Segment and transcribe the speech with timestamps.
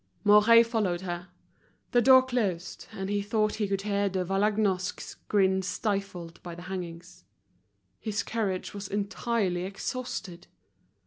[0.23, 1.27] Mouret followed her.
[1.91, 6.63] The door closed, and he thought he could hear De Vallagnosc's grin stifled by the
[6.63, 7.23] hangings.
[7.99, 10.47] His courage was entirely exhausted.